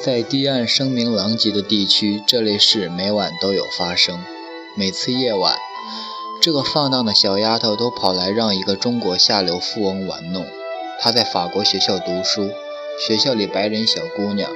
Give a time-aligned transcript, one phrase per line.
[0.00, 4.22] 在堤岸声名狼藉的地区，这类事每晚都有发生。
[4.76, 5.58] 每次夜晚，
[6.40, 10.46] 这个放荡的小丫头都跑来让一个中国下流富翁玩弄。
[11.00, 12.48] 她在法国学校读书，
[13.04, 14.48] 学校里白人小姑娘、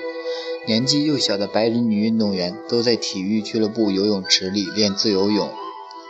[0.69, 5.51] 年纪幼小的白人女运动员都在体育俱乐部游泳池里练自由泳。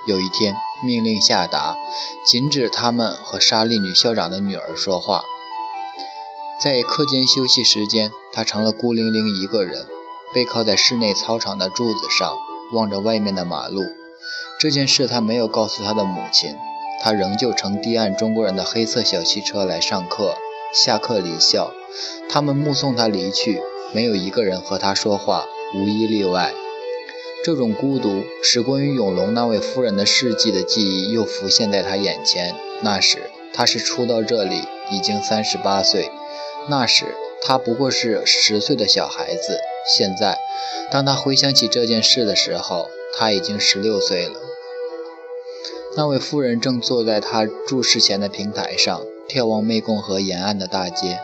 [0.07, 0.55] 有一天，
[0.85, 1.75] 命令下达，
[2.27, 5.25] 禁止他们和莎莉女校长的女儿说话。
[6.63, 9.85] 在课间休息时间，他成了孤零零一个人，
[10.33, 12.39] 背靠在室内操场的柱子上，
[12.73, 13.83] 望着外面的马路。
[14.61, 16.55] 这件事他没有告诉他的母亲。
[17.03, 20.37] 他仍旧乘堤岸中国人的黑色小汽车来上课，
[20.73, 21.73] 下课离校。
[22.29, 23.61] 他们目送他离去，
[23.93, 26.55] 没有一个人和他说话，无一例外。
[27.45, 32.55] 这种孤独使关于永隆那位夫人的事迹的记忆又浮现在他眼前。
[32.83, 36.09] 那时他是初到这里，已经三十八岁。
[36.69, 37.05] 那时
[37.43, 39.59] 他不过是十岁的小孩子，
[39.97, 40.39] 现在，
[40.91, 44.41] 当他回想起这件事的时候，他已经十六岁了。
[45.97, 51.19] 那位夫人正坐在他住室前的平台上，眺望湄公河沿岸的大街。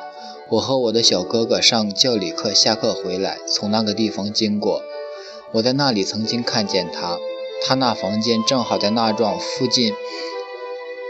[0.51, 4.83] 我和我的小哥哥上教理课下课回来，从那个地方经过。
[5.53, 7.19] 我在那里曾经看见他，
[7.65, 9.95] 他那房间正好在那幢附近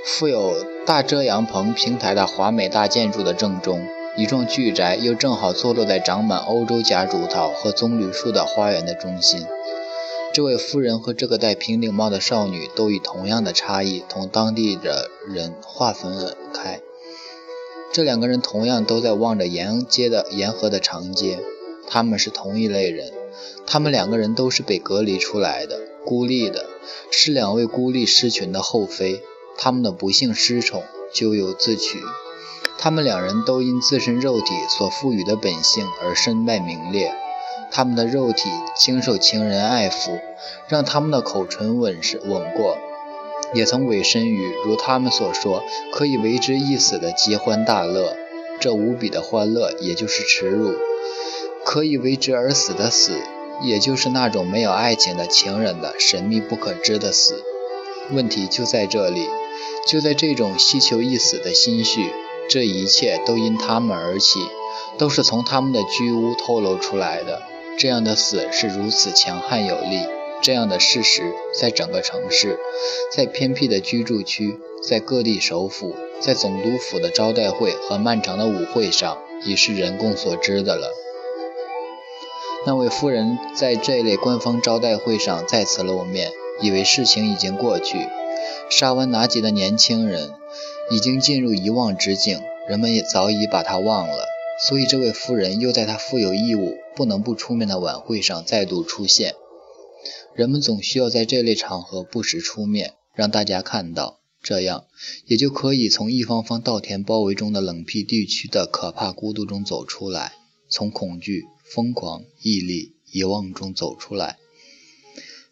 [0.04, 3.84] 附有大遮阳棚平台的华美大建筑的正中。
[4.18, 9.46] 一幢巨宅又正好坐落在长满欧洲夹竹桃和棕榈树的花园的中心。
[10.34, 16.80] 这位夫人和这个戴平顶帽的少女都以同样的差异同当地的人划分开。
[17.92, 21.38] 这两个人同样都在望着沿街的沿河的长街。
[21.86, 23.12] 他们是同一类人。
[23.68, 26.66] 他们两个人都是被隔离出来的，孤立的，
[27.12, 29.22] 是两位孤立狮群的后妃。
[29.56, 30.82] 他们的不幸失宠，
[31.12, 32.00] 咎由自取。
[32.78, 37.12] 他们两人都因自身肉体所赋予的本性而身败名裂。
[37.70, 40.20] 他们的肉体经受情人爱抚，
[40.68, 42.78] 让他们的口唇吻是吻过，
[43.52, 48.16] 也曾委身于如他们所说可以为之一死的极欢大乐。
[48.60, 50.72] 这无比的欢乐，也就是耻辱；
[51.64, 53.12] 可以为之而死的死，
[53.62, 57.42] 也就是那种没有爱情的情人的神秘不可知的死。
[58.10, 59.28] 问题就在这里，
[59.86, 62.10] 就在这种希求一死的心绪。
[62.48, 64.40] 这一切都因他们而起，
[64.96, 67.42] 都是从他们的居屋透露出来的。
[67.78, 70.00] 这样的死是如此强悍有力，
[70.42, 72.58] 这样的事实在整个城市，
[73.12, 80.90] 在偏僻的居住区，在各地首府，在总督府的招待会和漫长的舞会上，已是人共所知的了。
[82.66, 86.32] 那位夫人在这类官方招待会上再次露面，
[86.62, 88.08] 以为事情已经过去。
[88.70, 90.32] 沙湾拿吉的年轻人。
[90.90, 94.24] 已经进入遗忘之境，人们也早已把他忘了，
[94.66, 99.34] 所以这位夫人又在她负有义务、不能不出面的晚会上再度出现。
[100.34, 104.84] 人们总需要在这类场合不时出面，让大家看到，这样
[105.26, 110.32] 也就可以从一方方稻田包围中的冷僻地区的可怕孤独中走出来，
[110.70, 111.44] 从恐惧、
[111.74, 114.38] 疯狂、毅力、遗忘中走出来。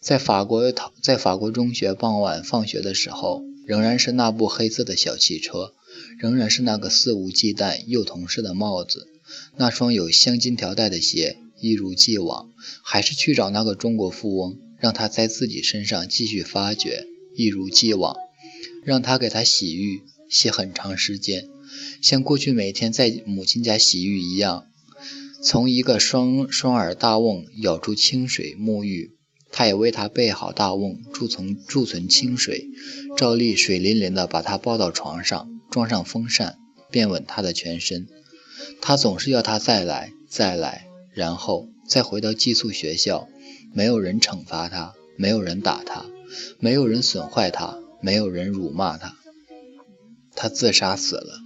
[0.01, 0.73] 在法国，
[1.03, 3.43] 在法国中学傍晚放学的时候。
[3.67, 5.75] 仍然是那部黑色的小汽车，
[6.19, 9.09] 仍然是那个肆无忌惮、幼童式的帽子，
[9.57, 18.15] 那双有镶金条带的鞋，一如既往，还是去找那个中国富翁，让他在自己身上继续发掘，一如既往，
[18.85, 21.49] 让他给他洗浴，洗很长时间，
[22.01, 24.67] 像过去每天在母亲家洗浴一样，
[25.43, 29.16] 从一个双双耳大瓮舀出清水沐浴。
[29.57, 32.69] 他也为他备好大瓮，贮存贮存清水，
[33.17, 36.59] 照例水淋淋地把他抱到床上，装上风扇，
[36.91, 38.07] 便吻他的全身。
[38.83, 43.29] 他总是要他再来，再来，然后再回到寄宿学校。
[43.73, 46.05] 没有人惩罚他，没有人打他，
[46.59, 49.17] 没有人损坏他，没有人辱骂他。
[50.35, 51.39] 他自杀死了。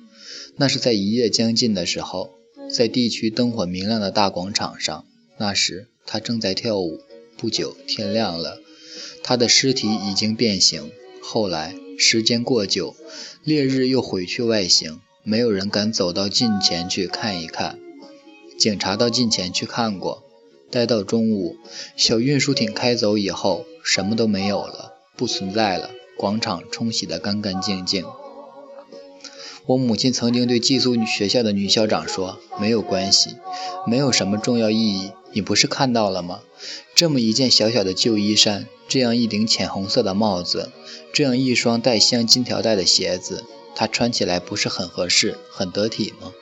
[0.57, 2.31] 那是在一夜将近的时候，
[2.75, 5.07] 在地区灯火明亮的大广场上。
[5.39, 6.99] 那时他正在跳舞。
[7.41, 8.61] 不久天亮了，
[9.23, 10.93] 他的尸体已经变形。
[11.23, 12.95] 后来时间过久，
[13.43, 17.79] 烈日又毁去外形，没有人敢走到近前去看一看。
[18.59, 20.23] 警察到近前去看过，
[20.71, 21.57] 待到中午，
[21.97, 25.91] 小运输艇开走以后，什么都没有了，不存在了。
[26.19, 28.05] 广场冲洗得干干净净。
[29.71, 33.37] 我母亲曾经对寄宿学校的女校长说：“没有关系，
[33.87, 35.13] 没有什么重要意义。
[35.33, 36.41] 你不是看到了吗？”
[36.97, 40.73] 这么一件小小的旧衣衫，这样一顶浅红色的帽子，
[41.13, 43.45] 这样一双带镶金条带的鞋子，
[43.77, 46.33] 它穿起来不是很合适、很得体吗？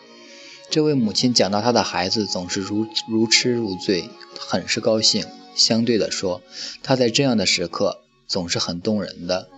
[0.70, 4.08] 这位母亲讲到她的孩子总是如如痴如醉，
[4.38, 5.26] 很是高兴。
[5.54, 6.40] 相对的说，
[6.82, 9.50] 她在这样的时刻总是很动人的。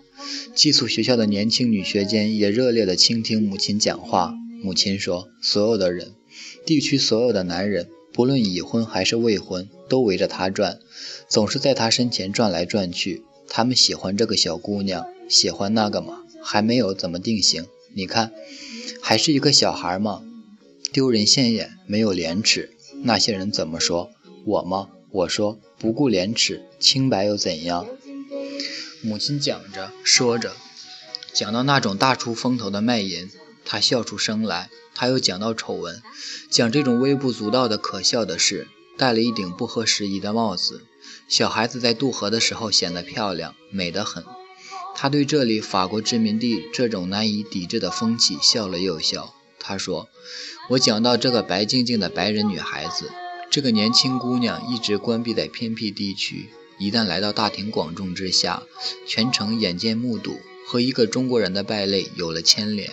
[0.54, 4.34] 寄宿学校的年轻女学监也热烈地倾听母亲讲话。
[4.62, 6.12] 母亲说：“所有的人，
[6.66, 10.78] 地区所有的男人，不论已婚还是未婚，都围着她转，
[11.28, 13.22] 总是在她身前转来转去。
[13.48, 17.64] 他们喜欢这个小姑娘，喜欢那个嘛，还没有怎么定型。
[17.94, 18.32] 你看，
[19.00, 20.22] 还是一个小孩嘛，
[20.92, 22.70] 丢人现眼，没有廉耻。
[23.02, 24.10] 那些人怎么说？
[24.44, 24.90] 我吗？
[25.10, 27.86] 我说不顾廉耻，清白又怎样？”
[29.02, 30.54] 母亲讲着说着，
[31.32, 33.30] 讲到那种大出风头的卖淫，
[33.64, 34.68] 她笑出声来。
[34.94, 36.02] 她又讲到丑闻，
[36.50, 38.68] 讲这种微不足道的可笑的事。
[38.98, 40.82] 戴了一顶不合时宜的帽子，
[41.26, 44.22] 小孩子在渡河的时候显得漂亮，美得很。
[44.94, 49.32] 他对这里法国殖民地这种难以抵制的风气笑了又笑。
[49.58, 50.10] 他说
[50.70, 53.10] ：“我讲到这个白净净的白人女孩子，
[53.50, 58.62] 这个年轻姑娘一直关闭在偏僻地区。”一旦来到大庭广众之下，
[59.06, 62.92] 全程眼见目睹，和一个中国人的败类有了牵连，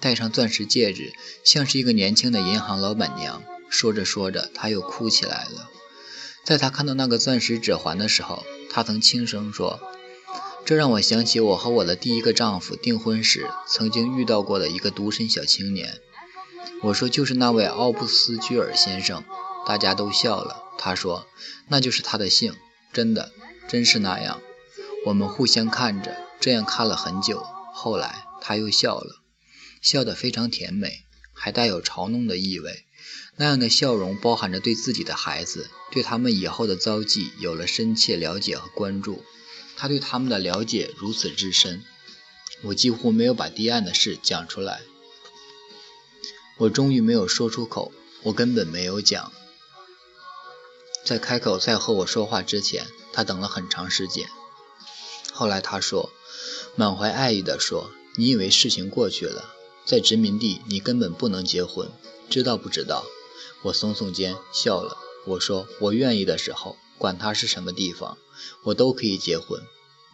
[0.00, 1.12] 戴上钻石戒指，
[1.44, 3.42] 像是一个年轻的银行老板娘。
[3.68, 5.68] 说着说着，她又哭起来了。
[6.42, 9.78] 在她看到那个钻石指环的时候，她曾轻声说
[10.64, 16.00] ：“这让我想起我和我的第一个丈夫订婚时曾经遇到过的一个独身小青年。”
[16.84, 19.22] 我说：“就是那位奥布斯居尔先生。”
[19.68, 20.62] 大家都笑了。
[20.78, 21.26] 他说
[21.68, 22.54] ：“那就是他的姓。”
[22.92, 23.32] 真的，
[23.68, 24.40] 真是那样。
[25.06, 27.46] 我们互相看着，这样看了很久。
[27.72, 29.22] 后来他又笑了，
[29.80, 32.84] 笑得非常甜美，还带有嘲弄的意味。
[33.36, 39.22] 那样的笑容包含着对自己的孩子，对他们以后的遭际有了深切了解和关注。
[39.76, 41.84] 他对他们的了解如此之深，
[42.62, 44.80] 我几乎没有把堤岸的事讲出来。
[46.56, 47.92] 我终于没有说出口，
[48.24, 49.32] 我根本没有讲。
[51.08, 54.28] 在开口再和我说话之前，他等了很长时间。
[55.32, 56.10] 后来他说，
[56.76, 59.54] 满怀爱意地说：“你以为事情过去了，
[59.86, 61.90] 在殖民地你根本不能结婚，
[62.28, 63.06] 知道不知道？”
[63.64, 64.98] 我耸耸肩笑了。
[65.24, 68.18] 我说：“我愿意的时候，管他是什么地方，
[68.64, 69.62] 我都可以结婚。”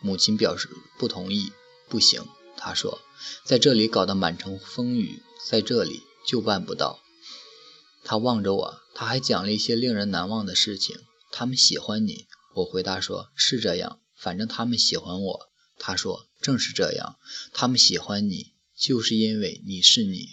[0.01, 1.51] 母亲表示不同意，
[1.89, 2.25] 不行。
[2.57, 3.01] 他说
[3.45, 7.01] ：“在这里搞得满城风雨，在这里就办不到。”
[8.05, 8.81] 他望着我。
[8.95, 10.97] 他还讲了一些令人难忘的事情。
[11.33, 17.17] 他们喜欢你，我回答说：“是这样，反正他们喜欢我。”他说：“正是这样，
[17.53, 20.29] 他们喜欢你，就是因为你是你。”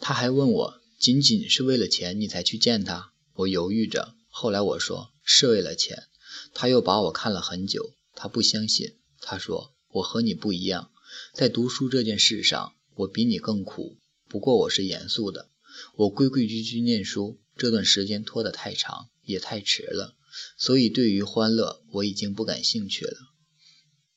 [0.00, 6.08] 他还问我：“仅仅是为了钱你才去见他？”我犹豫着，后来我说：“是为了钱。”
[6.52, 8.96] 他又把我看了很久，他不相信。
[9.20, 10.90] 他说：“我和你不一样，
[11.32, 13.96] 在读书这件事上，我比你更苦。
[14.28, 15.50] 不过我是严肃的。”
[15.96, 20.14] 我规规矩矩念书，这段时间拖得太长，也太迟了，
[20.56, 23.16] 所以对于欢乐我已经不感兴趣了。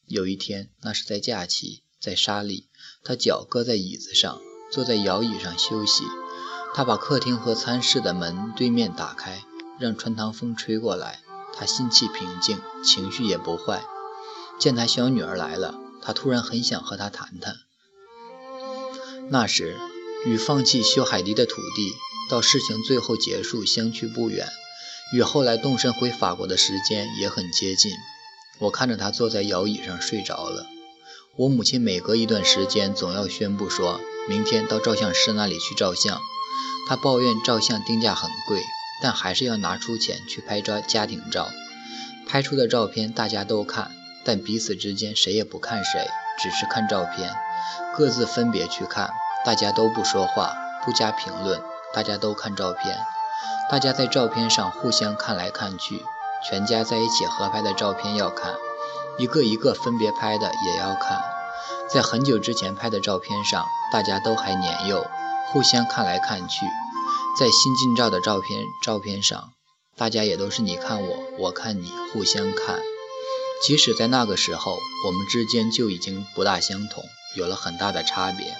[0.07, 2.67] 有一天，那是在假期，在沙里，
[3.03, 4.41] 他脚搁在椅子上，
[4.71, 6.03] 坐在摇椅上休息。
[6.73, 9.43] 他把客厅和餐室的门对面打开，
[9.79, 11.21] 让穿堂风吹过来。
[11.53, 13.83] 他心气平静，情绪也不坏。
[14.59, 17.55] 见他小女儿来了，他突然很想和她谈谈。
[19.29, 19.77] 那时。
[20.25, 21.93] 与放弃修海堤的土地
[22.29, 24.47] 到事情最后结束相去不远，
[25.13, 27.91] 与后来动身回法国的时间也很接近。
[28.59, 30.65] 我看着他坐在摇椅上睡着了。
[31.37, 36.19] 我母亲每隔一段时间总要宣布说明天到照相师那里去照相。
[36.87, 38.61] 她抱怨照相定价很贵，
[39.01, 41.49] 但还是要拿出钱去拍照家庭照。
[42.27, 43.91] 拍出的照片大家都看，
[44.25, 46.07] 但彼此之间谁也不看谁，
[46.41, 47.33] 只是看照片，
[47.95, 49.09] 各自分别去看。
[49.49, 51.59] 大家都不说话，不加评论，
[51.91, 52.99] 大家都看照片。
[53.67, 56.05] 大家在照片上互相看来看去，
[56.47, 58.53] 全家在一起合拍的照片要看，
[59.17, 61.23] 一个一个分别拍的也要看。
[61.91, 65.03] 在很久之前拍的照片上，大家都还年幼，
[65.47, 66.67] 互相看来看去。
[67.39, 69.53] 在新近照的照片照片上，
[69.97, 72.79] 大家也都是你看我，我看你，互相看。
[73.65, 74.77] 即使在那个时候，
[75.07, 77.03] 我们之间就已经不大相同，
[77.35, 78.55] 有了很大的差别。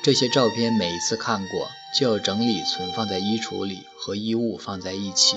[0.00, 5.36] 这些照片每一次看过，就要整理存放在衣橱里，和衣物放在一起。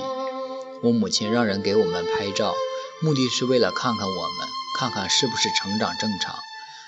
[0.84, 2.54] 我母亲让人给我们拍照，
[3.02, 6.36] 目的是为了看看我们，看看是不是成长正常。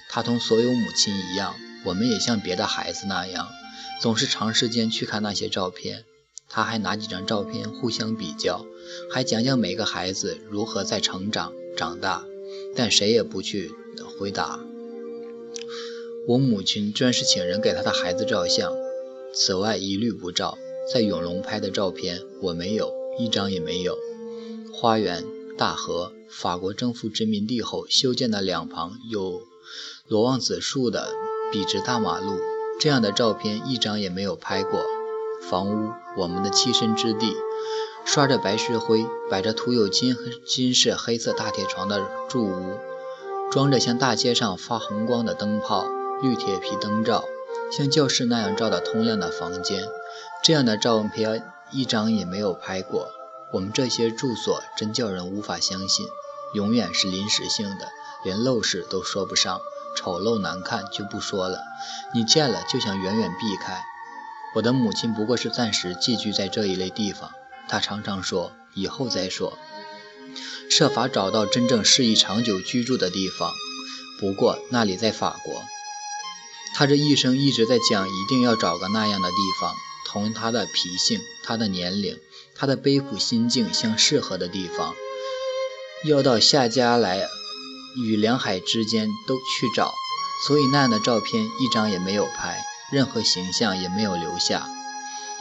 [0.09, 3.47] 她同所有母亲一样，我们也像别的孩子那样，
[3.99, 6.05] 总是长时间去看那些照片。
[6.47, 8.65] 她还拿几张照片互相比较，
[9.11, 12.23] 还讲讲每个孩子如何在成长、长大，
[12.75, 13.71] 但谁也不去
[14.19, 14.59] 回答。
[16.25, 18.73] 我母亲专是请人给她的孩子照相，
[19.33, 20.57] 此外一律不照。
[20.93, 23.97] 在永隆拍的照片我没有一张也没有。
[24.73, 25.25] 花园、
[25.57, 29.41] 大河，法国征服殖民地后修建的两旁有
[30.07, 31.09] 罗望子树的
[31.51, 32.37] 笔直大马路，
[32.79, 34.81] 这样的照片一张也没有拍过。
[35.49, 37.33] 房屋，我们的栖身之地，
[38.05, 40.15] 刷着白石灰，摆着涂有金
[40.45, 42.77] 金饰黑色大铁床的住屋，
[43.51, 45.85] 装着像大街上发红光的灯泡、
[46.23, 47.25] 绿铁皮灯罩，
[47.77, 49.83] 像教室那样照得通亮的房间，
[50.41, 53.11] 这样的照片一张也没有拍过。
[53.51, 56.05] 我们这些住所真叫人无法相信，
[56.53, 57.89] 永远是临时性的，
[58.23, 59.59] 连陋室都说不上，
[59.97, 61.59] 丑陋难看就不说了，
[62.13, 63.83] 你见了就想远远避开。
[64.55, 67.31] 我的母亲不过是暂时寄居在这一类地方，
[67.67, 69.57] 她常常说以后再说，
[70.69, 73.51] 设法找到真正适宜长久居住的地方。
[74.21, 75.63] 不过那里在法国，
[76.75, 79.75] 他这一生一直在讲，一定要找个那样的地方，
[80.07, 82.17] 同他的脾性、他的年龄、
[82.55, 84.95] 他的悲苦心境相适合的地方，
[86.05, 87.27] 要到夏家来
[88.03, 89.93] 与梁海之间都去找，
[90.47, 92.59] 所以那样的照片一张也没有拍。
[92.91, 94.69] 任何形象也没有留下。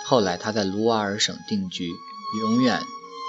[0.04, 1.92] 后来他在卢瓦尔省定居，
[2.40, 2.82] 永远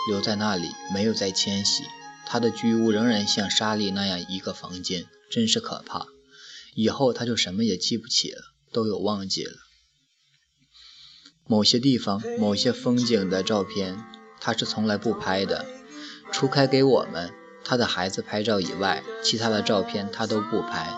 [0.07, 1.83] 留在那里，没有再迁徙。
[2.25, 6.12] 他的居屋仍然像沙利那样一个房间，真是可怕。
[6.75, 9.53] 以后他就什么也记不起了，都有忘记了。
[11.45, 14.03] 某些地方、某些风景的照片，
[14.39, 15.65] 他是从来不拍的，
[16.31, 17.31] 除开给我们
[17.63, 20.93] 他的孩子拍照以外，其他的照片他都不拍。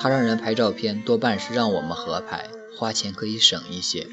[0.00, 2.50] 他让人拍照片，多半是让我们合拍。
[2.78, 4.08] 花钱可以省一些。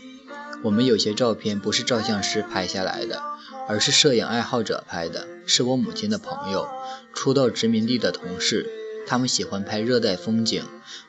[0.64, 3.24] 我们有些照片不是照相师拍下来的，
[3.70, 6.68] 而是摄影爱好者拍的，是我母亲的朋友，
[7.14, 8.70] 初到殖民地的同事。
[9.08, 10.64] 他们喜欢拍热带风景，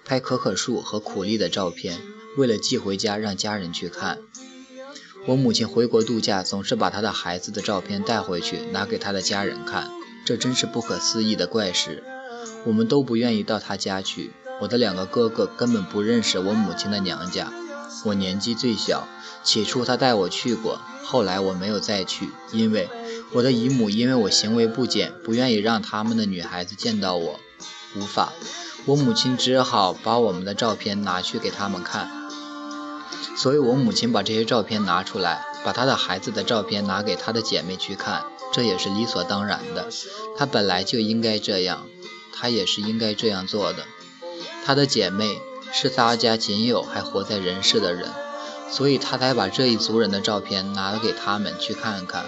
[0.04, 1.98] 拍可可树和苦力的照片，
[2.36, 4.18] 为了寄回家让家人去看。
[5.26, 9.90] 我母亲回国度假，总是把她的孩子的照片带回去，拿给她的家人看。
[10.24, 12.04] 这真是不可思议的怪事。
[12.64, 14.30] 我们都不愿意到她家去。
[14.60, 17.52] 我的两个哥哥根本不认识我母亲的娘家。
[18.04, 19.08] 我年纪最小，
[19.42, 22.88] 起初他带我去过，后来我没有再去，因为
[23.32, 27.40] 我的姨母因为我行为不检，不愿意让他们的女孩子见到我，
[27.96, 28.32] 无法。
[28.86, 32.10] 我母亲只好把我们的照片拿去给他们看。
[33.36, 39.88] 所以我母亲把这些照片拿出来，把她的孩子的照片拿给她的姐妹去看，这也是理所当然的。
[40.36, 41.86] 她本来就应该这样，
[42.32, 43.84] 她也是应该这样做的。
[44.64, 45.40] 她的姐妹
[45.72, 48.10] 是大家仅有还活在人世的人，
[48.70, 52.26] 所以她才把这一族人的照片拿给他们去看看，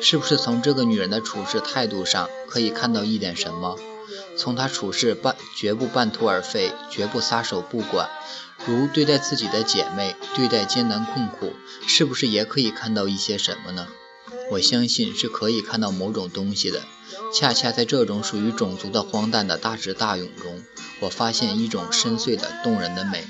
[0.00, 3.76] 是不是从这个女人的处事态度上可以看到一点什么？
[4.36, 8.08] 从她处事半绝不半途而废，绝不撒手不管，
[8.66, 11.54] 如对待自己的姐妹，对待艰难困苦，
[11.86, 13.88] 是不是也可以看到一些什么呢？
[14.52, 16.82] 我相信是可以看到某种东西的。
[17.34, 20.62] 恰恰在这种属于种族的荒诞的大智大勇中，
[21.00, 23.26] 我发现一种深邃的动人的美。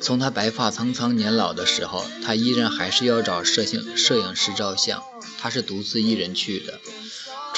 [0.00, 5.02] 从他白发苍苍年老的时候，他依然还是要找摄影摄影师照相。
[5.38, 6.80] 他是独自一人去的，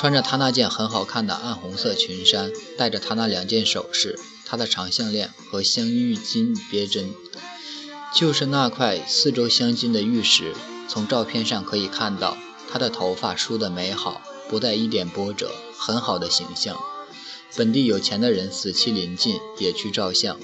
[0.01, 7.13] 穿着他那件很好看的暗红色裙衫，戴着他那两件首饰，他的长项链和镶玉金别针，
[8.15, 10.55] 就是那块四周镶金的玉石。
[10.89, 12.39] 从照片上可以看到。
[12.73, 16.81] 他的头发梳得美好，不带一点波折，很好的形象。
[17.55, 20.39] 本地有钱的人死期临近也去照相，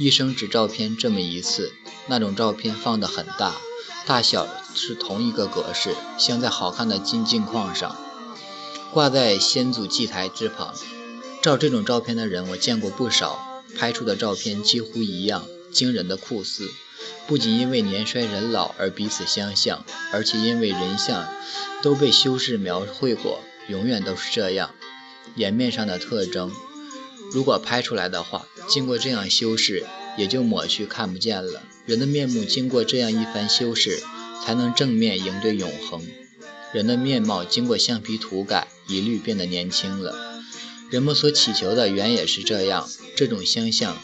[0.00, 1.70] 一生只照片这么一次。
[2.08, 3.54] 那种照片放得很大，
[4.04, 7.96] 大小是同一个格式，镶在好看的金镜框上，
[8.92, 10.74] 挂在先祖祭台之旁。
[11.42, 16.68] 照这种照片的人我见过不少，拍出的照片几乎一样，惊人的酷似。
[17.28, 21.28] 不仅因为年衰人老而彼此相像，而且因为人像
[21.82, 24.70] 都被修饰描绘过，永远都是这样。
[25.34, 26.50] 颜面上的特征，
[27.32, 29.84] 如果拍出来的话，经过这样修饰，
[30.16, 31.62] 也就抹去看不见了。
[31.84, 34.02] 人的面目经过这样一番修饰，
[34.44, 36.02] 才能正面迎对永恒。
[36.76, 40.14] 人的面貌经过橡皮涂改，一律变得年轻了。
[40.90, 43.96] 人们所祈求的原也是这样，这种相像。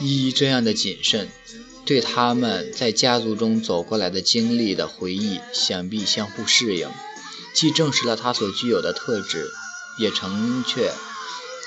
[0.00, 1.28] 依依这样的谨慎，
[1.84, 6.88] 对他们在家族中走过来的经历的回忆，想必相互适应，
[7.52, 9.50] 既证实了他所具有的特质，
[9.98, 10.94] 也成确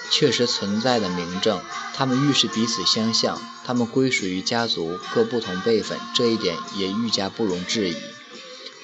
[0.09, 1.61] 确实存在的明证。
[1.93, 7.95] 他们愈是彼此相像，他们归属于家族各不同辈分，这一点也愈加不容置疑。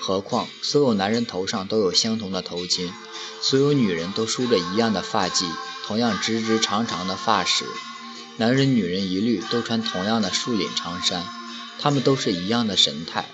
[0.01, 2.91] 何况所有男人头上都有相同的头巾，
[3.41, 5.45] 所有女人都梳着一样的发髻，
[5.85, 7.65] 同样直直长长的发饰。
[8.37, 11.25] 男人女人一律都穿同样的竖领长衫，
[11.79, 13.29] 他们都是一样的神态。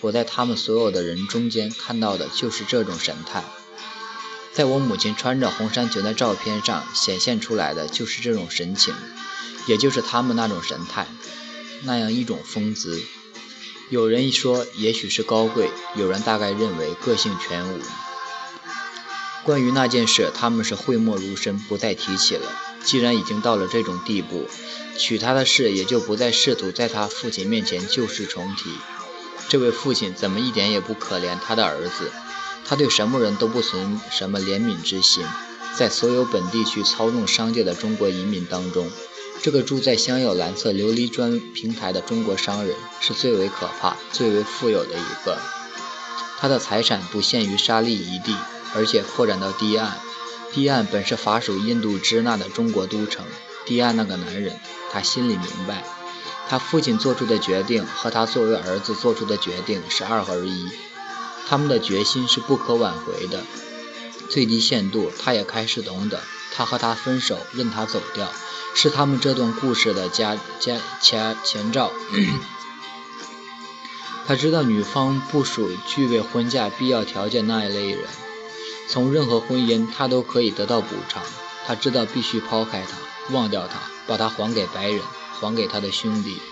[0.00, 3.44] 我在他们所有的人中间看到的就是这种神态，
[4.52, 8.92] 在我母亲穿着红衫裙的照片上显现出来的就是这种神情，
[9.66, 11.06] 也就是他们那种神态，
[11.84, 13.00] 那样一种风姿。
[13.90, 17.80] 有人一说也许是高贵，有人大概认为个性全无。
[19.44, 22.52] 关于那件事，他们是讳莫如深，不再提起了。
[22.84, 24.46] 既然已经到了这种地步，
[24.98, 28.70] 娶她的事也就不再试图在他父亲面前旧事重提。
[29.48, 32.12] 这位父亲怎么一点也不可怜他的儿子？
[32.66, 35.24] 他对什么人都不存什么怜悯之心。
[35.74, 38.90] 在所有本地区操纵商界的中国移民当中，
[39.40, 45.38] 这个住在镶有蓝色琉璃砖平台的中国商人是最为可怕、最为富有的一个。
[46.38, 48.36] 他的财产不限于沙利一地，
[48.74, 49.98] 而且扩展到堤岸。
[50.52, 53.24] 堤岸本是法属印度支那的中国都城。
[53.64, 54.58] 堤岸那个男人，
[54.90, 55.84] 他心里明白。
[56.48, 60.66] 他父亲做出的决定和他作为儿子做出的决定是二合一，
[61.46, 63.44] 他们的决心是不可挽回的。
[64.30, 66.22] 最低限度，他也开始懂得，
[66.54, 68.32] 他和他分手，任他走掉，
[68.74, 71.92] 是他们这段故事的加加前前兆。
[74.26, 78.04] 他知道女方不属具备婚嫁必要条件那一类人，
[78.88, 81.22] 从任何婚姻他都可以得到补偿。
[81.66, 85.00] 他知道必须抛开他，忘掉他，把他还给白人。
[85.40, 86.42] 还给他的兄弟。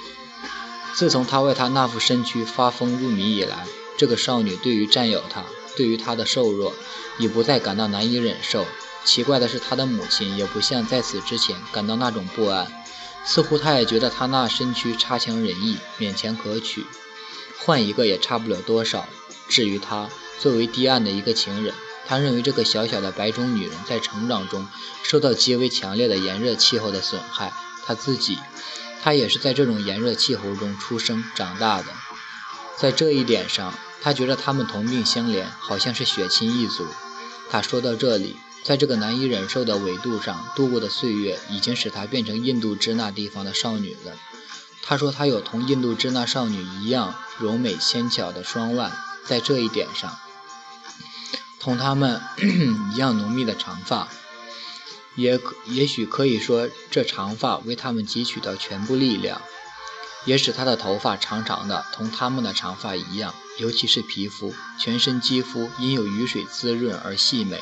[0.94, 3.66] 自从他为他那副身躯发疯入迷以来，
[3.98, 5.42] 这个少女对于占有他，
[5.76, 6.72] 对于他的瘦弱，
[7.18, 8.64] 已不再感到难以忍受。
[9.06, 12.70] 奇怪的是，他的母亲也不像在此之前感到那种不安，
[13.24, 16.84] 似乎她也觉得他那身躯差强人意，勉强可取，
[17.64, 19.08] 换一个也差不了多少。
[19.48, 20.10] 至于他
[20.40, 21.72] 作为堤岸的一个情人，
[22.06, 24.66] 他认为这个小小的白种女人在成长中
[25.04, 27.52] 受到极为强烈的炎热气候的损害。
[27.86, 28.36] 他自己，
[29.04, 31.86] 他也是在这种炎热气候中出生长大的，
[32.76, 36.84] 在这一点上，他觉得他们同病相怜，好像是血亲一族。
[37.48, 44.16] 他说到这里，在这个难以忍受的纬度上度过的岁月，已经使她变成印度支那地方的少女了。
[44.82, 48.90] 她说她有同印度支那少女一样柔美纤巧的双腕，
[49.24, 50.18] 在这一点上，
[51.60, 52.20] 同他们
[52.92, 54.08] 一样浓密的长发。
[55.14, 59.40] 也也许可以说，这长发为他们汲取到全部力量，
[60.24, 63.32] 也使她的头发长长的，同他们的长发一样。
[63.58, 67.60] 尤其是皮肤，全身肌肤因有雨水滋润而细美。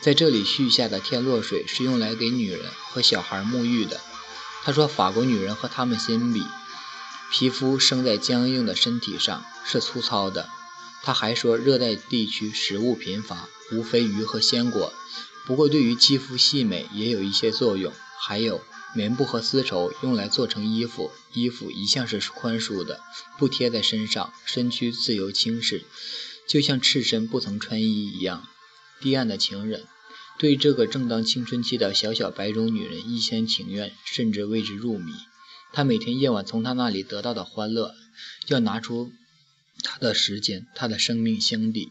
[0.00, 4.00] 在这里蓄下的天落水是用来给女人和小孩沐浴的。
[4.62, 6.42] 他说，法国女人和他们相比，
[7.32, 10.48] 皮肤生在僵硬的身体上是粗糙的。
[11.02, 14.92] 他还说，热带地区食物贫乏，无非鱼和鲜果。
[15.46, 17.92] 不过，对于肌肤细美也有一些作用。
[18.20, 18.60] 还有
[18.94, 23.00] 棉布和丝绸用来做成衣服，衣服一向是宽舒的，
[23.38, 25.84] 不贴在身上，身躯自由轻视，
[26.46, 28.46] 就像赤身不曾穿衣一样。
[29.00, 29.84] 堤岸的情人
[30.38, 35.12] 对这个正当青春期的小小白种女人一厢情愿，甚至为之入迷。
[35.72, 37.94] 他每天夜晚从她那里得到的欢乐，
[38.46, 39.10] 要拿出
[39.82, 41.90] 他的时间、他的生命相抵。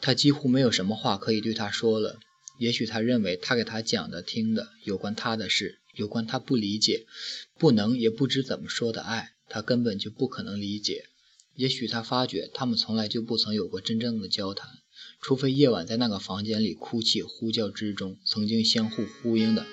[0.00, 2.18] 他几乎没有什么话可以对她说了。
[2.58, 7.06] 也许他认为他给他讲的、听的有关他的事，有关他不理解、
[7.58, 11.04] 不能也不知怎么说的爱，他根本就不可能理解。
[11.54, 14.68] 也许他发觉他们从来就不曾有过真正的交谈，
[15.22, 19.64] 除非夜晚在那个房间里哭泣呼叫之中曾经相互呼应的。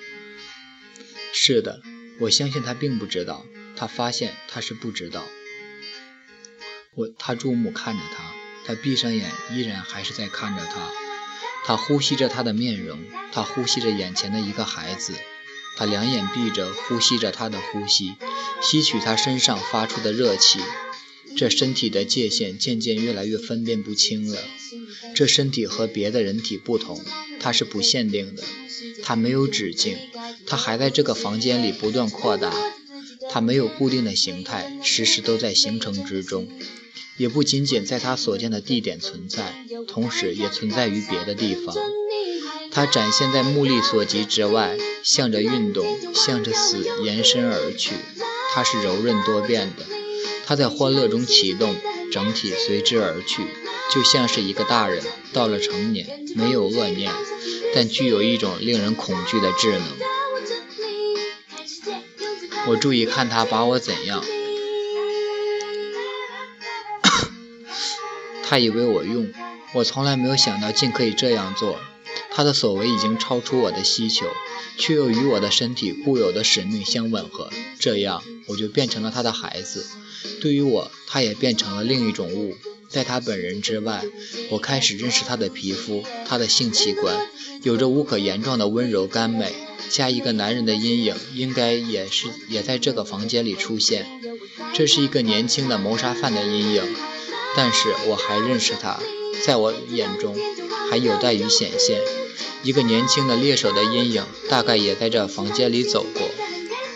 [1.32, 1.82] 是的，
[2.20, 3.44] 我相信他并不知道。
[3.76, 5.24] 他发现他是不知道。
[6.94, 8.32] 我他注目看着他，
[8.64, 10.88] 他闭上眼，依然还是在看着他。
[11.64, 13.00] 他呼吸着他的面容，
[13.32, 15.14] 他呼吸着眼前的一个孩子，
[15.76, 18.14] 他两眼闭着，呼吸着他的呼吸，
[18.62, 20.60] 吸取他身上发出的热气。
[21.36, 24.38] 这身体的界限渐渐越来越分辨不清了。
[25.14, 27.00] 这身体和别的人体不同，
[27.40, 28.42] 它是不限定的，
[29.02, 29.96] 它没有止境，
[30.46, 32.52] 它还在这个房间里不断扩大，
[33.30, 36.48] 它没有固定的形态，时时都在形成之中。
[37.16, 41.76] 也不仅仅在它所见的地点存在，同时也存在于别的地方。
[42.70, 47.94] 它展现在目力所及之外，向着运动，向着死延伸而去。
[48.54, 49.84] 它是柔韧多变的，
[50.50, 51.76] 他在欢乐中启动，
[52.10, 53.46] 整体随之而去，
[53.94, 55.00] 就像是一个大人
[55.32, 57.12] 到了成年，没有恶念，
[57.72, 59.82] 但具有一种令人恐惧的智能。
[62.66, 64.24] 我注意看他把我怎样。
[68.42, 69.32] 他以为我用，
[69.72, 71.78] 我从来没有想到竟可以这样做。
[72.32, 74.26] 他的所为已经超出我的需求，
[74.78, 79.86] 却又与我的身体固有的使命相吻合，这样我就变成了他的孩子。
[80.40, 82.56] 对于我，他也变成了另一种物。
[82.88, 84.02] 在他本人之外，
[84.50, 87.28] 我开始认识他的皮肤，他的性器官，
[87.62, 89.52] 有着无可言状的温柔甘美。
[89.88, 94.06] 加一个男人的阴影，应该也是也在这个房间里出现。
[94.72, 96.84] 这是一个年轻的谋杀犯的阴影，
[97.56, 99.00] 但是我还认识他，
[99.44, 100.36] 在我眼中
[100.90, 102.00] 还有待于显现。
[102.62, 106.28] 一个年轻的猎手的阴影，大概也在这房间里走过。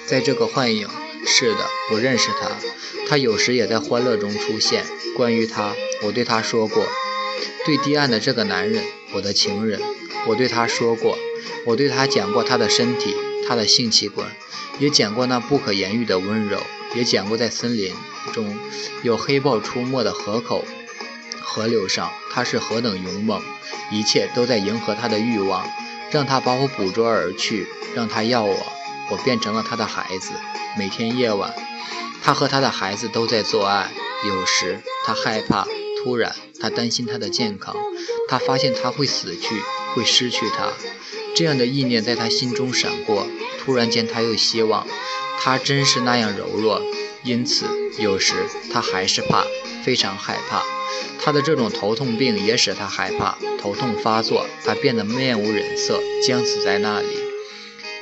[0.05, 0.87] 在这个幻影，
[1.25, 2.51] 是的，我认识他。
[3.09, 4.85] 他有时也在欢乐中出现。
[5.17, 6.87] 关于他，我对他说过，
[7.65, 9.81] 对堤岸的这个男人，我的情人，
[10.27, 11.17] 我对他说过。
[11.67, 13.15] 我对他讲过他的身体，
[13.49, 14.29] 他的性器官，
[14.79, 16.61] 也讲过那不可言喻的温柔，
[16.95, 17.95] 也讲过在森林
[18.35, 18.55] 中
[19.03, 20.63] 有黑豹出没的河口、
[21.45, 23.41] 河流上他是何等勇猛，
[23.91, 25.69] 一切都在迎合他的欲望，
[26.11, 28.57] 让他把我捕捉而去，让他要我，
[29.11, 30.33] 我变成了他的孩子。
[30.77, 31.55] 每天夜晚，
[32.23, 33.91] 他和他的孩子都在做爱，
[34.27, 35.67] 有时他害怕，
[36.03, 37.77] 突然他担心他的健康，
[38.29, 39.63] 他发现他会死去，
[39.95, 40.73] 会失去他。
[41.37, 43.27] 这样的意念在他心中闪过，
[43.59, 44.87] 突然间他又希望，
[45.41, 46.81] 他真是那样柔弱，
[47.23, 47.67] 因此
[47.99, 48.35] 有时
[48.73, 49.45] 他还是怕，
[49.85, 50.65] 非常害怕。
[51.21, 57.09] 他的这种头痛病也使他害怕，头痛发作，他变得面无人色，僵死在那里，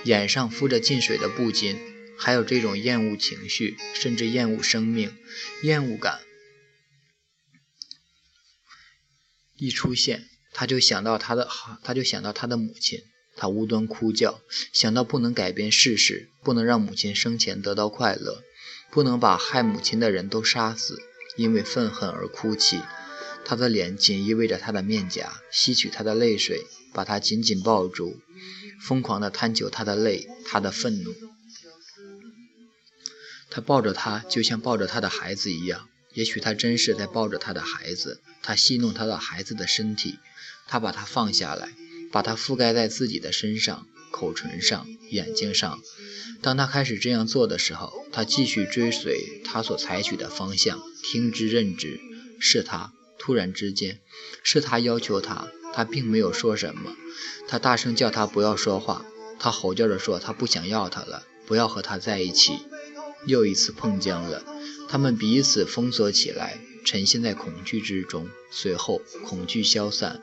[0.04, 1.76] 眼上敷着进水的布巾，
[2.18, 5.16] 还有这种厌恶情绪，甚至厌恶生命，
[5.62, 6.20] 厌恶感
[9.56, 11.48] 一出现，他就想到他的，
[11.82, 13.00] 他就想到他的母亲。
[13.34, 14.42] 他无端哭叫，
[14.74, 18.42] 想到不能改变事实，不能让母亲生前得到快乐，
[18.90, 21.00] 不能把害母亲的人都杀死，
[21.36, 22.80] 因为愤恨而哭泣。
[23.44, 28.20] 他的脸紧依偎着他的面颊，吸取他的泪水，把他紧紧抱住，
[28.80, 31.14] 疯狂地贪求他的泪，他的愤怒。
[33.50, 35.88] 他抱着他，就像抱着他的孩子一样。
[36.14, 38.20] 也许他真是在抱着他的孩子。
[38.42, 40.18] 他戏弄他的孩子的身体，
[40.66, 41.72] 他把他放下来。
[42.12, 45.80] 把它覆盖在自己的身上、口唇上、眼睛上。
[46.42, 52.00] 当他开始这样做的时候，他继续追随他所采取的方向，听之任之。
[52.40, 54.00] 是他突然之间，
[54.42, 56.96] 是他要求他，他并没有说什么。
[57.46, 59.06] 他大声叫他不要说话，
[59.38, 62.58] 他吼叫着说他不想要他了，不要和他在一起。
[63.24, 64.44] 又一次碰僵了，
[64.88, 66.58] 他们彼此封锁起来。
[66.84, 70.20] 沉陷在恐惧之中，随后恐惧消散，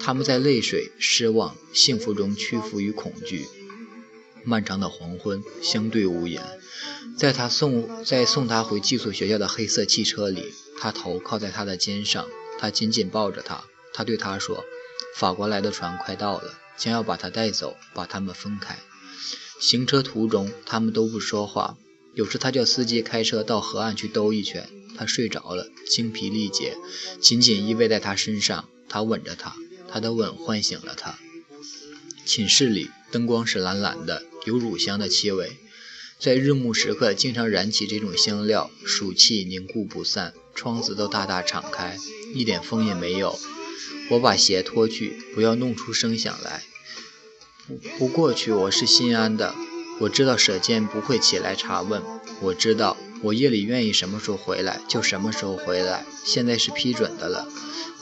[0.00, 3.44] 他们在泪水、失望、幸福中屈服于恐惧。
[4.48, 6.42] 漫长的黄昏，相对无言。
[7.18, 12.26] 在他送在送他回寄宿学校的黑色汽车里，他头靠在他的肩上，
[12.58, 13.64] 他紧紧抱着他。
[13.92, 14.64] 他对他说
[15.14, 18.78] ：“法国来的船快到了，将要把他带走，把他们分开。”
[19.60, 21.76] 行车途中，他们都不说话。
[22.14, 24.68] 有时他叫司机开车到河岸去兜一圈。
[24.96, 26.76] 他睡着了，精疲力竭，
[27.20, 28.68] 紧紧依偎在他身上。
[28.88, 29.54] 他吻着他，
[29.88, 31.18] 他的吻唤醒了他。
[32.24, 35.58] 寝室里灯光是蓝蓝的，有乳香的气味，
[36.18, 40.34] 在日暮时刻经常燃起这种香料，暑气凝固不散。
[40.54, 41.96] 窗子都大大敞开，
[42.34, 43.38] 一点风也没有。
[44.10, 46.64] 我把鞋脱去，不要弄出声响来。
[47.68, 49.54] 不不过去，我是心安的。
[50.00, 52.02] 我知道舍监不会起来查问，
[52.40, 52.96] 我知道。
[53.22, 57.48] 我夜里愿意什么时候回来就什么时候回来，现在是批准的了。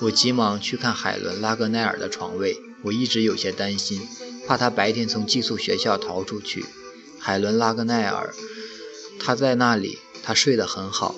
[0.00, 4.06] 我急忙去看海伦·拉格奈尔的床位，我一直有些担心，
[4.46, 6.64] 怕他白天从寄宿学校逃出去。
[7.18, 8.32] 海伦·拉格奈尔，
[9.18, 11.14] 他在那里，他睡得很好。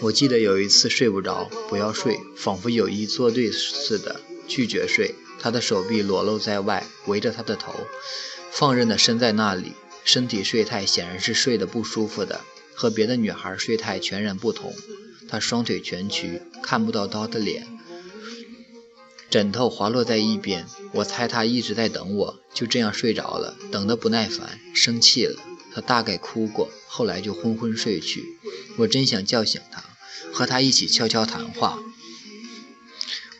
[0.00, 5.14] 我记得有一次睡不着，不要睡，仿佛有意作对似的，拒绝睡。
[5.38, 7.74] 他的手臂裸露在外，围着他的头，
[8.50, 9.72] 放任地伸在那里，
[10.04, 12.42] 身体睡态显然是睡得不舒服的。
[12.74, 14.74] 和别的女孩睡态全然不同，
[15.28, 17.66] 她双腿蜷曲，看不到刀的脸，
[19.30, 20.66] 枕头滑落在一边。
[20.92, 25.40] 我猜他一直在等我，就这样睡着了，等得不耐烦，生气了。
[25.72, 28.24] 他大概哭过，后来就昏昏睡去。
[28.78, 29.84] 我真想叫醒他，
[30.32, 31.78] 和他一起悄悄谈话。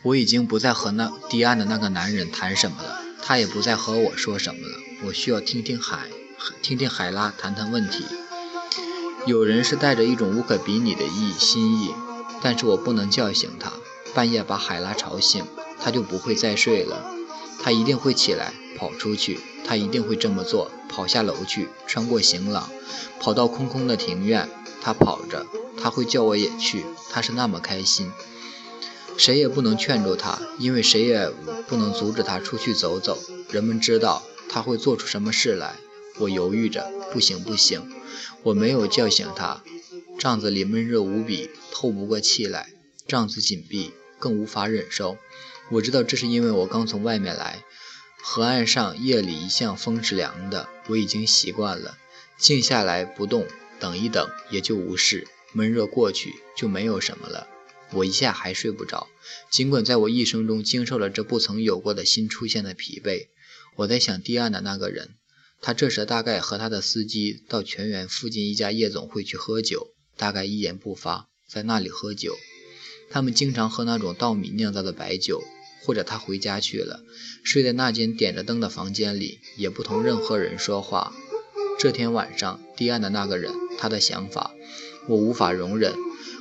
[0.03, 4.77] 我已经不再和那堤岸的那个男人谈什么了，他也不再和我说什么了。
[5.03, 6.09] 我需要听听海，
[6.61, 8.05] 听听海拉谈谈问题。
[9.27, 11.91] 有人是带着一种无可比拟的意心意，
[12.41, 13.73] 但是我不能叫醒他。
[14.13, 15.45] 半夜把海拉吵醒，
[15.81, 17.13] 他就不会再睡了。
[17.61, 22.69] 他一定会起来跑出去，他一定会这么做，跑下楼去，穿过行廊，
[23.19, 24.49] 跑到空空的庭院。
[24.81, 25.45] 他跑着，
[25.77, 26.85] 他会叫我也去。
[27.11, 28.11] 他是那么开心。
[29.15, 31.29] 谁也不能劝住他，因为谁也
[31.67, 33.19] 不能阻止他出去走走。
[33.51, 35.75] 人们知道他会做出什么事来。
[36.17, 37.87] 我犹豫着，不行不行，
[38.41, 39.61] 我没有叫醒他。
[40.17, 42.71] 帐子里闷热无比，透不过气来，
[43.07, 45.17] 帐子紧闭，更无法忍受。
[45.71, 47.63] 我知道这是因为我刚从外面来。
[48.23, 51.97] 河岸上夜里一向风是凉的，我已经习惯了。
[52.37, 53.47] 静下来不动，
[53.79, 55.27] 等一等也就无事。
[55.53, 57.47] 闷热过去就没有什么了。
[57.93, 59.07] 我一下还睡不着，
[59.51, 63.27] 尽管在我一生中经受了这不曾有过的新出现的疲惫。
[63.77, 65.15] 我在想堤岸的那个人，
[65.61, 72.37] 他这时大概和他的司机到泉源附近一家夜总会去喝酒，大概一言不发，在那里喝酒。
[73.09, 75.43] 他们经常喝那种稻米酿造的白酒，
[75.83, 77.01] 或者他回家去了，
[77.43, 81.13] 睡在那间点着灯的房间里，也不同任何人说话。
[81.79, 84.51] 这天晚上，堤岸的那个人，他的想法，
[85.07, 85.93] 我无法容忍。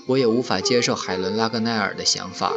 [0.07, 2.55] 我也无法接受海伦·拉格奈尔的想法，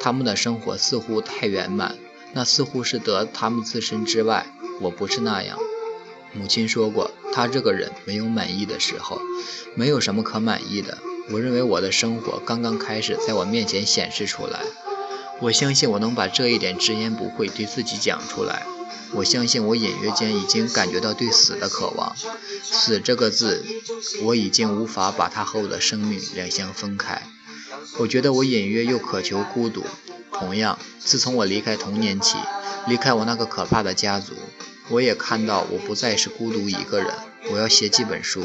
[0.00, 1.96] 他们的生活似乎太圆满，
[2.32, 4.52] 那似乎是得他们自身之外。
[4.80, 5.58] 我不是那样。
[6.34, 9.20] 母亲说过，他这个人没有满意的时候，
[9.74, 10.98] 没有什么可满意的。
[11.30, 14.60] 我认为我的生活刚刚开始在我面前显示出来。
[15.40, 18.66] 我相信我能把这一点直言不讳对自己讲出来。
[19.12, 22.14] 我相信我隐约间已经感觉到对死的渴望。
[22.62, 23.64] 死这个字，
[24.22, 27.22] 我已经无法把它和我的生命两相分开。
[27.98, 29.84] 我觉得我隐约又渴求孤独。
[30.32, 32.36] 同样，自从我离开童年起，
[32.86, 34.34] 离开我那个可怕的家族，
[34.88, 37.14] 我也看到我不再是孤独一个人。
[37.50, 38.44] 我要写几本书。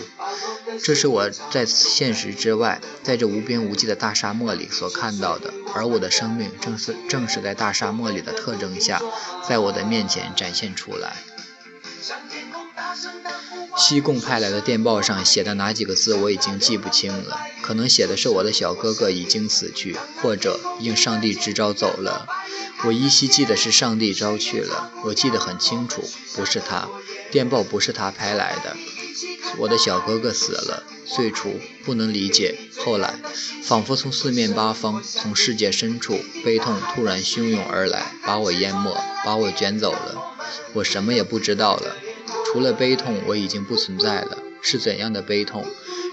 [0.81, 9.01] 这是我在现实之外，在这无边无际的大沙漠里所看到的，而我的生命正是正是在大沙漠里的特征下，
[9.47, 11.17] 在我的面前展现出来。
[13.75, 22.27] 西贡派来的电报上写的哪几个字我已经记不清了，可能写的是我的小哥哥已经死去，或者应上帝之召走了。
[22.85, 26.03] 我依稀记得是上帝召去了，我记得很清楚，
[26.35, 26.87] 不是他，
[27.31, 28.75] 电报不是他拍来的。
[29.57, 33.19] 我的小哥哥死了，最初不能理解，后来
[33.61, 40.21] 仿佛从四面八方，从世界深处，悲痛突然汹涌而来，把我淹没，把我卷走了。
[40.73, 41.95] 我什么也不知道了，
[42.45, 44.39] 除了悲痛，我已经不存在了。
[44.61, 45.65] 是怎样的悲痛？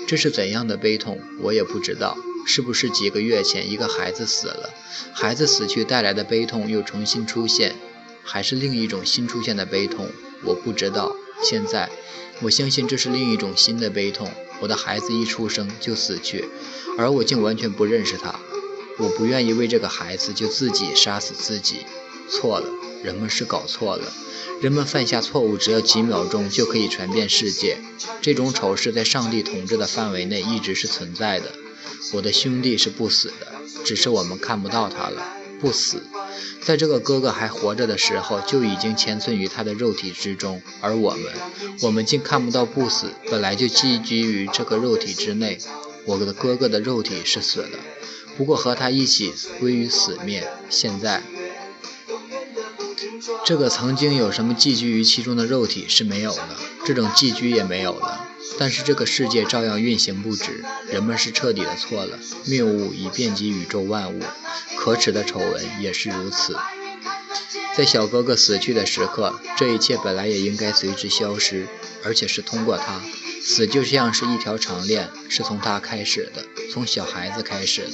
[0.07, 1.21] 这是怎样的悲痛？
[1.41, 2.17] 我也不知道。
[2.47, 4.71] 是不是几个月前一个孩子死了，
[5.13, 7.77] 孩子死去带来的悲痛又重新出现，
[8.25, 10.09] 还是另一种新出现的悲痛？
[10.45, 11.15] 我不知道。
[11.43, 11.91] 现在。
[12.43, 14.31] 我相信这是另一种新的悲痛。
[14.61, 16.45] 我的孩子一出生就死去，
[16.97, 18.41] 而我竟完全不认识他。
[18.99, 21.87] 我不愿意为这个孩子就自己杀死自己。
[22.29, 22.67] 错了，
[23.03, 24.13] 人们是搞错了。
[24.63, 27.79] 人们犯下错误只要几秒钟就可以传遍世界。
[28.21, 31.53] 这种丑事在上帝统治的范围内一直是存在的。
[32.13, 35.37] 我的兄弟是不死的，只是我们看不到他了。
[35.61, 36.03] 不死。
[36.63, 41.33] 在这个哥哥还活着的时候，就已经潜存于他的肉体之中，而我们，
[41.83, 45.59] 我们竟看不到不死，本来就寄居于这个肉体之内。
[46.07, 47.79] 我的哥哥的肉体是死的，
[48.37, 50.49] 不过和他一起归于死灭。
[50.71, 51.23] 现在，
[53.45, 58.30] 这个曾经有什么寄居于其中的肉体是没有了，这种寄居也没有了。
[58.61, 64.21] 但是这个世界照样运行不止，人们是彻底的错了，谬误已遍及宇宙万物，
[64.77, 66.55] 可耻的丑闻也是如此。
[67.75, 71.67] 在小哥哥死去的时刻，这一切本来也应该随之消失，
[72.05, 73.01] 而且是通过他。
[73.43, 77.93] 死就像是一条长链，是从他开始的，从小孩子开始的。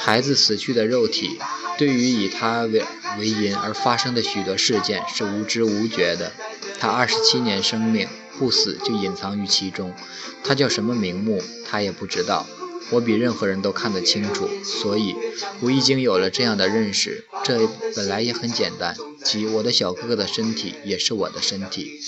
[0.00, 1.38] 孩子死去的肉体，
[1.78, 2.82] 对于以他为
[3.20, 6.32] 为因而发生的许多事件是无知无觉的。
[6.80, 8.08] 他二十七年生命。
[8.38, 9.92] 不死就隐藏于其中，
[10.42, 12.46] 他叫什么名目，他也不知道。
[12.90, 15.16] 我比任何人都看得清楚，所以
[15.60, 17.24] 我已经有了这样的认识。
[17.42, 17.66] 这
[17.96, 18.94] 本来也很简单，
[19.24, 22.00] 即我的小哥哥的身体也是我的身体，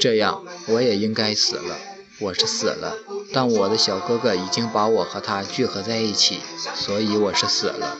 [0.00, 1.78] 这样我也应该死了。
[2.18, 2.96] 我是死了，
[3.32, 6.40] 但我的小哥哥已经把我和他聚合在一起，
[6.74, 7.98] 所以我是死了。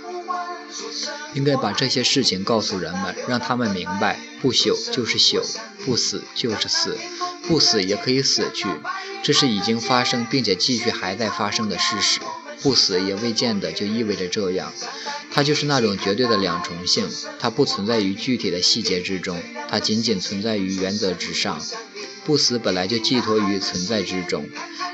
[1.34, 5.42] 应该把这些事情告诉人们，让他们明白：不朽就是朽，
[5.84, 6.96] 不死就是死。
[7.46, 8.68] 不死也可以死去，
[9.22, 12.20] 这是已经发生并且继续还在发生的事实。
[12.62, 14.72] 不死也未见得就意味着这样，
[15.30, 21.60] 它就是那种绝对的两重性，它不存在于具体的细节之中，它仅仅存在于原则之上。
[22.24, 24.48] 不死本来就寄托于存在之中。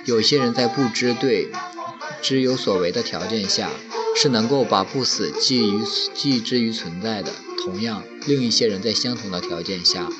[0.04, 1.48] 有些人在不知对
[2.20, 3.70] 知有所为的条件下，
[4.16, 5.80] 是能够把不死寄于
[6.12, 7.32] 寄之于存在的。
[7.62, 10.10] 同样，另一些人在相同的条件下，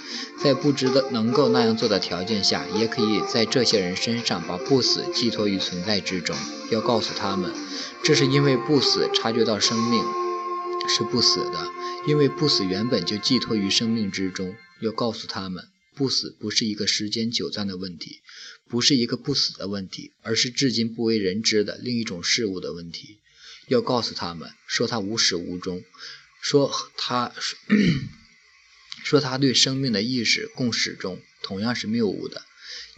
[0.41, 6.37] 在不知道能够那样做的条件下，也可以在这些人身上把不死寄托于存在之中。
[6.71, 7.53] 要告诉他们，
[8.05, 10.05] 这是因为不死察觉到生命
[10.89, 11.69] 是不死的，
[12.07, 14.55] 因为不死原本就寄托于生命之中。
[14.81, 15.65] 要告诉他们，
[15.97, 18.21] 不死不是一个时间久暂的问题，
[18.69, 23.19] 不是一个不死的问题，而是至今不为人知的另一种事物的问题。
[23.69, 25.83] 要告诉他们，说它无始无终。
[26.43, 27.33] 说他，
[29.05, 32.43] 说他对生命的意识共始终，同样是谬误的，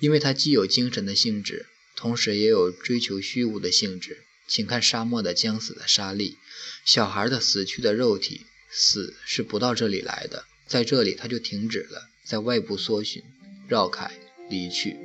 [0.01, 4.25] 因为它既有精神的性质，同时也有追求虚无的性质。
[4.49, 6.39] 请看沙漠的将死的沙粒，
[6.87, 13.23] 小孩的死去的肉体，死是不到这里来的，在这里它就停止了，在外部搜寻、
[13.69, 14.11] 绕开、
[14.49, 14.97] 离去。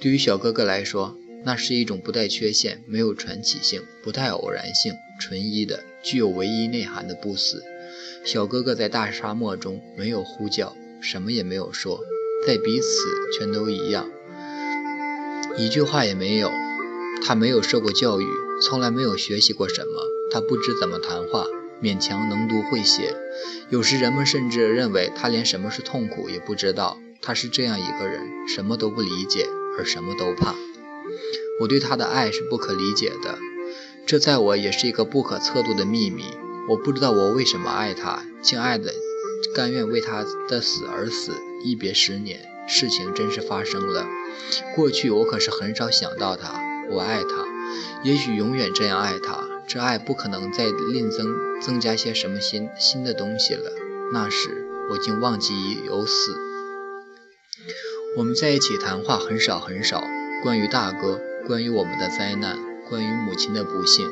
[0.00, 5.84] 对于小哥哥来说，那是一种不带缺陷、没有传奇性、不带偶然性、纯一的。
[6.02, 7.62] 具有唯一内涵的不死。
[8.24, 12.00] 小哥哥在大沙漠中没有呼叫，什么也没有说，
[12.46, 12.86] 在彼此
[13.38, 14.10] 全都一样，
[15.56, 16.50] 一句话也没有。
[17.22, 18.26] 他没有受过教育，
[18.62, 21.46] 从来没有学习过什么，他不知怎么谈话，
[21.82, 23.14] 勉强能读会写。
[23.68, 26.98] 有时人们甚至认为他连什么是痛苦也不知道。
[27.22, 29.46] 他是这样一个人，什么都不理解，
[29.78, 30.54] 而什么都怕。
[31.60, 33.38] 我对他的爱是不可理解的。
[34.10, 36.24] 这在我也是一个不可测度的秘密。
[36.68, 38.92] 我不知道我为什么爱他，竟爱的
[39.54, 41.30] 甘愿为他的死而死。
[41.64, 44.04] 一别十年，事情真是发生了。
[44.74, 47.46] 过去我可是很少想到他，我爱他，
[48.02, 49.44] 也许永远这样爱他。
[49.68, 51.28] 这爱不可能再另增
[51.62, 53.70] 增加些什么新新的东西了。
[54.12, 55.54] 那时我竟忘记
[55.86, 56.34] 有死。
[58.16, 60.02] 我们在一起谈话很少很少，
[60.42, 62.69] 关于大哥，关于我们的灾难。
[62.90, 64.10] 关于母亲的不幸，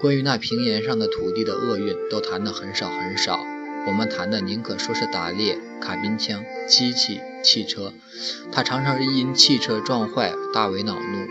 [0.00, 3.38] 关于那平原上的土地的厄运，都谈得很少很少。
[3.86, 7.92] 我们谈的宁可说是打猎、卡宾枪、机器、汽车。
[8.50, 11.28] 他常常因汽车撞坏大为恼怒。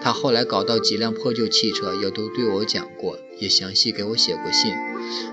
[0.00, 4.72] 他后来搞到几辆破旧汽车，也都对我讲过，也详细给我写过信。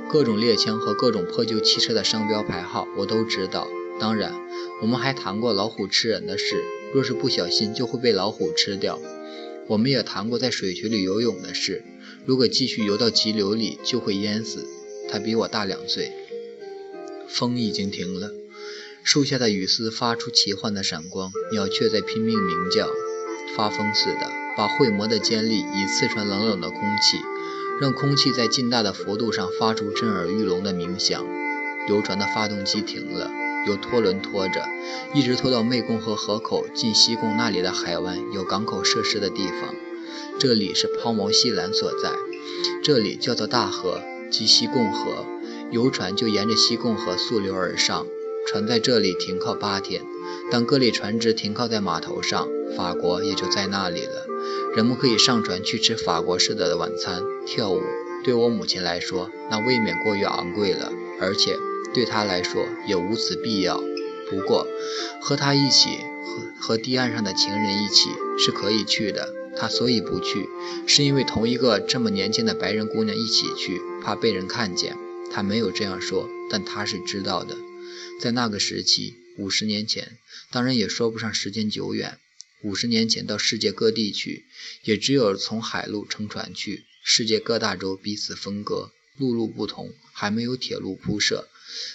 [0.09, 3.67] 各种猎枪和各种破旧汽车的商标牌号，我都知道。
[3.99, 4.33] 当然，
[4.81, 8.99] 我们还谈过老虎吃人的事，若是不小心就会被老虎吃掉。
[9.67, 11.83] 我们也谈过在水渠里游泳的事，
[12.25, 14.67] 如果继续游到急流里就会淹死。
[15.09, 16.11] 他比我大两岁。
[17.27, 18.31] 风已经停了，
[19.03, 22.89] 树下的雨丝发出奇幻的闪光，鸟雀在拼命鸣叫，
[23.55, 27.17] 发疯似的把会磨的尖利已刺穿冷冷的空气，
[27.79, 31.25] 让空气在劲大的幅度上发出震耳欲聋的鸣响。
[31.89, 33.42] 游船的发动机停了。
[33.65, 34.65] 有拖轮拖着，
[35.13, 39.73] 一直拖到湄公河河口进西贡那里的海湾，有港口设施的地方。
[40.39, 42.09] 这里是抛锚西栏所在，
[42.83, 45.25] 这里叫做大河及西贡河，
[45.71, 48.05] 游船就沿着西贡河溯流而上。
[48.45, 50.01] 船在这里停靠八天，
[50.51, 54.25] 当各类船只停靠在码头上，法国也就在那里了。
[54.75, 57.81] 人们可以上船去吃法国式的晚餐、跳舞。
[58.25, 61.57] 对我母亲来说，那未免过于昂贵了，而且。
[61.93, 63.81] 对他来说也无此必要。
[64.29, 64.67] 不过，
[65.21, 69.33] 和他一起，和和堤岸上的情人一起是可以去的。
[69.55, 70.49] 他所以不去，
[70.87, 74.97] 是因为同一个这么年轻的白人姑娘一起去，怕被人看见。
[75.31, 77.55] 他没有这样说，但他是知道的。
[78.19, 80.17] 在那个时期，五十年前，
[80.51, 82.17] 当然也说不上时间久远。
[82.63, 84.45] 五十年前到世界各地去，
[84.83, 86.85] 也只有从海路乘船去。
[87.03, 91.47] 世界各大洲彼此分割，陆路不同，还没有铁路铺设。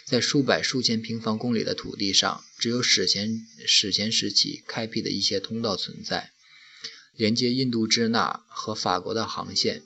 [0.05, 6.33] 在数百数千平方公里的土地上，只有史前史前时期开辟的一些通道存在，
[7.17, 9.83] 连接印度支那和法国的航线，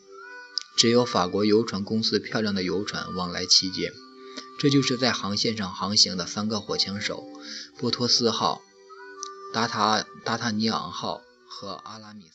[0.77, 3.93] 只有法国游船公司漂亮的游船往来其间。
[4.61, 7.25] 这就是在航线上航行的三个火枪手：
[7.79, 8.63] 波托斯号、
[9.53, 12.31] 达塔达塔尼昂号和阿拉米斯。